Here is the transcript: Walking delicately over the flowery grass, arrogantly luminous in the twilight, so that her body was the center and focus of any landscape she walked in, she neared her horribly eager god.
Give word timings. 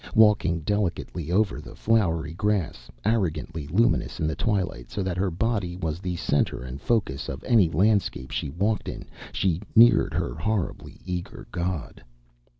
Walking 0.15 0.61
delicately 0.61 1.31
over 1.31 1.61
the 1.61 1.75
flowery 1.75 2.33
grass, 2.33 2.89
arrogantly 3.05 3.67
luminous 3.67 4.19
in 4.19 4.25
the 4.25 4.35
twilight, 4.35 4.89
so 4.89 5.03
that 5.03 5.15
her 5.15 5.29
body 5.29 5.75
was 5.77 5.99
the 5.99 6.15
center 6.15 6.63
and 6.63 6.81
focus 6.81 7.29
of 7.29 7.43
any 7.43 7.69
landscape 7.69 8.31
she 8.31 8.49
walked 8.49 8.89
in, 8.89 9.05
she 9.31 9.61
neared 9.75 10.15
her 10.15 10.33
horribly 10.33 10.99
eager 11.05 11.45
god. 11.51 12.03